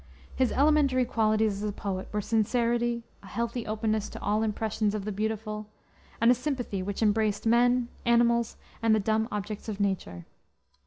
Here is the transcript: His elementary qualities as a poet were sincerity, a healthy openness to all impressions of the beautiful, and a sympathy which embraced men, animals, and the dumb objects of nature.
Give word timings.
His 0.35 0.51
elementary 0.51 1.05
qualities 1.05 1.61
as 1.61 1.69
a 1.69 1.71
poet 1.71 2.07
were 2.11 2.21
sincerity, 2.23 3.03
a 3.21 3.27
healthy 3.27 3.67
openness 3.67 4.09
to 4.09 4.19
all 4.19 4.41
impressions 4.41 4.95
of 4.95 5.05
the 5.05 5.11
beautiful, 5.11 5.67
and 6.19 6.31
a 6.31 6.33
sympathy 6.33 6.81
which 6.81 7.03
embraced 7.03 7.45
men, 7.45 7.87
animals, 8.03 8.57
and 8.81 8.95
the 8.95 8.99
dumb 8.99 9.27
objects 9.31 9.69
of 9.69 9.79
nature. 9.79 10.25